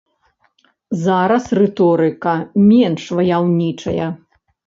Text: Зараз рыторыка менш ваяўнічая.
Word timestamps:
Зараз 1.01 1.45
рыторыка 1.59 2.33
менш 2.71 3.03
ваяўнічая. 3.19 4.07